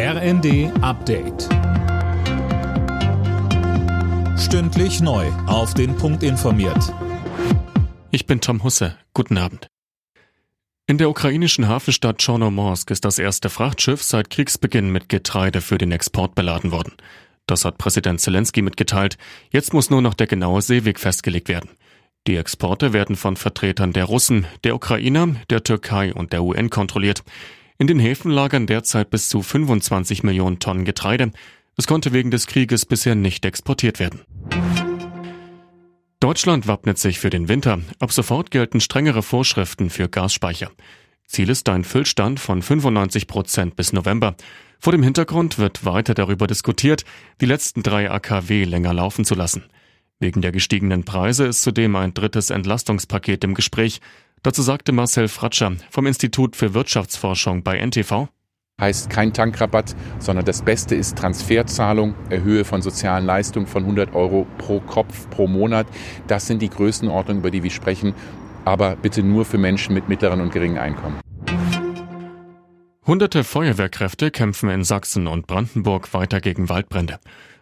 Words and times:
RND 0.00 0.70
Update. 0.80 1.48
Stündlich 4.38 5.00
neu. 5.00 5.26
Auf 5.48 5.74
den 5.74 5.96
Punkt 5.96 6.22
informiert. 6.22 6.94
Ich 8.12 8.24
bin 8.24 8.40
Tom 8.40 8.62
Husse. 8.62 8.96
Guten 9.12 9.38
Abend. 9.38 9.66
In 10.86 10.98
der 10.98 11.10
ukrainischen 11.10 11.66
Hafenstadt 11.66 12.24
Chornomorsk 12.24 12.92
ist 12.92 13.04
das 13.04 13.18
erste 13.18 13.50
Frachtschiff 13.50 14.04
seit 14.04 14.30
Kriegsbeginn 14.30 14.92
mit 14.92 15.08
Getreide 15.08 15.60
für 15.60 15.78
den 15.78 15.90
Export 15.90 16.36
beladen 16.36 16.70
worden. 16.70 16.92
Das 17.46 17.64
hat 17.64 17.76
Präsident 17.76 18.20
Zelensky 18.20 18.62
mitgeteilt. 18.62 19.18
Jetzt 19.50 19.74
muss 19.74 19.90
nur 19.90 20.00
noch 20.00 20.14
der 20.14 20.28
genaue 20.28 20.62
Seeweg 20.62 21.00
festgelegt 21.00 21.48
werden. 21.48 21.70
Die 22.28 22.36
Exporte 22.36 22.92
werden 22.92 23.16
von 23.16 23.34
Vertretern 23.34 23.92
der 23.92 24.04
Russen, 24.04 24.46
der 24.62 24.76
Ukrainer, 24.76 25.34
der 25.50 25.64
Türkei 25.64 26.14
und 26.14 26.32
der 26.32 26.44
UN 26.44 26.70
kontrolliert. 26.70 27.24
In 27.80 27.86
den 27.86 28.00
Häfen 28.00 28.32
lagern 28.32 28.66
derzeit 28.66 29.08
bis 29.08 29.28
zu 29.28 29.40
25 29.40 30.24
Millionen 30.24 30.58
Tonnen 30.58 30.84
Getreide. 30.84 31.30
Es 31.76 31.86
konnte 31.86 32.12
wegen 32.12 32.32
des 32.32 32.48
Krieges 32.48 32.84
bisher 32.84 33.14
nicht 33.14 33.44
exportiert 33.44 34.00
werden. 34.00 34.22
Deutschland 36.18 36.66
wappnet 36.66 36.98
sich 36.98 37.20
für 37.20 37.30
den 37.30 37.48
Winter. 37.48 37.78
Ab 38.00 38.10
sofort 38.10 38.50
gelten 38.50 38.80
strengere 38.80 39.22
Vorschriften 39.22 39.90
für 39.90 40.08
Gasspeicher. 40.08 40.72
Ziel 41.28 41.50
ist 41.50 41.68
ein 41.68 41.84
Füllstand 41.84 42.40
von 42.40 42.62
95 42.62 43.28
Prozent 43.28 43.76
bis 43.76 43.92
November. 43.92 44.34
Vor 44.80 44.90
dem 44.90 45.04
Hintergrund 45.04 45.60
wird 45.60 45.84
weiter 45.84 46.14
darüber 46.14 46.48
diskutiert, 46.48 47.04
die 47.40 47.46
letzten 47.46 47.84
drei 47.84 48.10
AKW 48.10 48.64
länger 48.64 48.92
laufen 48.92 49.24
zu 49.24 49.36
lassen. 49.36 49.62
Wegen 50.18 50.42
der 50.42 50.50
gestiegenen 50.50 51.04
Preise 51.04 51.46
ist 51.46 51.62
zudem 51.62 51.94
ein 51.94 52.12
drittes 52.12 52.50
Entlastungspaket 52.50 53.44
im 53.44 53.54
Gespräch. 53.54 54.00
Dazu 54.42 54.62
sagte 54.62 54.92
Marcel 54.92 55.28
Fratscher 55.28 55.72
vom 55.90 56.06
Institut 56.06 56.56
für 56.56 56.74
Wirtschaftsforschung 56.74 57.62
bei 57.62 57.78
NTV. 57.78 58.28
Heißt 58.80 59.10
kein 59.10 59.32
Tankrabatt, 59.32 59.96
sondern 60.20 60.44
das 60.44 60.62
Beste 60.62 60.94
ist 60.94 61.18
Transferzahlung, 61.18 62.14
Erhöhe 62.30 62.64
von 62.64 62.80
sozialen 62.80 63.26
Leistungen 63.26 63.66
von 63.66 63.82
100 63.82 64.14
Euro 64.14 64.46
pro 64.56 64.78
Kopf 64.78 65.28
pro 65.30 65.48
Monat. 65.48 65.88
Das 66.28 66.46
sind 66.46 66.62
die 66.62 66.70
Größenordnungen, 66.70 67.40
über 67.40 67.50
die 67.50 67.64
wir 67.64 67.70
sprechen, 67.70 68.14
aber 68.64 68.94
bitte 68.94 69.24
nur 69.24 69.44
für 69.44 69.58
Menschen 69.58 69.94
mit 69.94 70.08
mittleren 70.08 70.40
und 70.40 70.52
geringen 70.52 70.78
Einkommen. 70.78 71.18
Hunderte 73.04 73.42
Feuerwehrkräfte 73.42 74.30
kämpfen 74.30 74.68
in 74.68 74.84
Sachsen 74.84 75.26
und 75.26 75.46
Brandenburg 75.46 76.14
weiter 76.14 76.40
gegen 76.40 76.68
Waldbrände. 76.68 77.18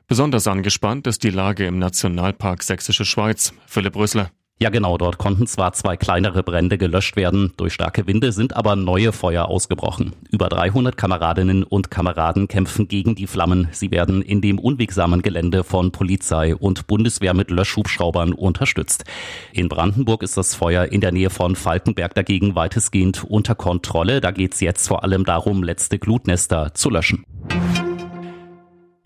Besonders 0.09 0.47
angespannt 0.47 1.07
ist 1.07 1.23
die 1.23 1.31
Lage 1.31 1.67
im 1.67 1.79
Nationalpark 1.79 2.63
Sächsische 2.63 3.05
Schweiz. 3.05 3.55
Philipp 3.67 3.97
Rösler. 3.97 4.31
Ja, 4.59 4.71
genau. 4.71 4.97
Dort 4.97 5.19
konnten 5.19 5.47
zwar 5.47 5.75
zwei 5.75 5.99
kleinere 5.99 6.43
Brände 6.43 6.79
gelöscht 6.79 7.15
werden. 7.17 7.53
Durch 7.59 7.75
starke 7.75 8.07
Winde 8.07 8.33
sind 8.33 8.57
aber 8.57 8.75
neue 8.75 9.13
Feuer 9.13 9.49
ausgebrochen. 9.49 10.15
Über 10.31 10.49
300 10.49 10.97
Kameradinnen 10.97 11.63
und 11.63 11.91
Kameraden 11.91 12.49
kämpfen 12.49 12.89
gegen 12.89 13.15
die 13.15 13.27
Flammen. 13.27 13.69
Sie 13.73 13.91
werden 13.91 14.23
in 14.23 14.41
dem 14.41 14.59
unwegsamen 14.59 15.21
Gelände 15.21 15.63
von 15.63 15.93
Polizei 15.93 16.57
und 16.57 16.87
Bundeswehr 16.87 17.35
mit 17.35 17.51
Löschhubschraubern 17.51 18.33
unterstützt. 18.33 19.05
In 19.53 19.69
Brandenburg 19.69 20.23
ist 20.23 20.39
das 20.39 20.55
Feuer 20.55 20.87
in 20.87 21.03
der 21.03 21.13
Nähe 21.13 21.29
von 21.29 21.55
Falkenberg 21.55 22.15
dagegen 22.15 22.55
weitestgehend 22.55 23.25
unter 23.25 23.55
Kontrolle. 23.55 24.23
Da 24.23 24.31
geht 24.31 24.55
es 24.55 24.61
jetzt 24.61 24.89
vor 24.89 25.05
allem 25.05 25.27
darum, 25.27 25.63
letzte 25.63 25.99
Glutnester 25.99 26.73
zu 26.73 26.89
löschen. 26.89 27.27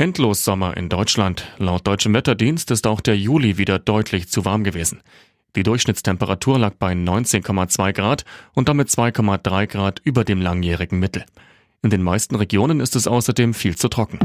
Endlos 0.00 0.46
Sommer 0.46 0.78
in 0.78 0.88
Deutschland. 0.88 1.46
Laut 1.58 1.86
deutschem 1.86 2.14
Wetterdienst 2.14 2.70
ist 2.70 2.86
auch 2.86 3.02
der 3.02 3.18
Juli 3.18 3.58
wieder 3.58 3.78
deutlich 3.78 4.30
zu 4.30 4.46
warm 4.46 4.64
gewesen. 4.64 5.02
Die 5.56 5.62
Durchschnittstemperatur 5.62 6.58
lag 6.58 6.72
bei 6.78 6.94
19,2 6.94 7.92
Grad 7.92 8.24
und 8.54 8.70
damit 8.70 8.88
2,3 8.88 9.66
Grad 9.66 10.00
über 10.02 10.24
dem 10.24 10.40
langjährigen 10.40 10.98
Mittel. 10.98 11.26
In 11.82 11.90
den 11.90 12.02
meisten 12.02 12.34
Regionen 12.36 12.80
ist 12.80 12.96
es 12.96 13.06
außerdem 13.06 13.52
viel 13.52 13.76
zu 13.76 13.88
trocken. 13.88 14.18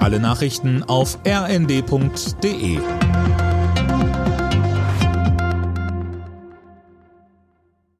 Alle 0.00 0.18
Nachrichten 0.18 0.82
auf 0.82 1.18
rnd.de 1.26 2.78